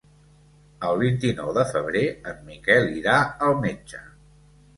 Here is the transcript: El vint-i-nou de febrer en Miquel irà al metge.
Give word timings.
El 0.87 0.95
vint-i-nou 1.01 1.51
de 1.57 1.65
febrer 1.73 2.01
en 2.33 2.41
Miquel 2.49 2.91
irà 3.03 3.19
al 3.51 3.55
metge. 3.69 4.03